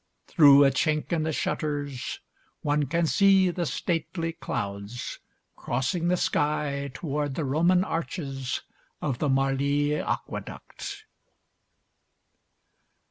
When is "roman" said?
7.45-7.83